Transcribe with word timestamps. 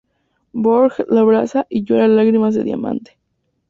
Björk 0.63 0.95
le 1.11 1.19
abraza 1.19 1.67
y 1.69 1.83
llora 1.83 2.07
lágrimas 2.07 2.55
de 2.55 2.63
diamante. 2.63 3.19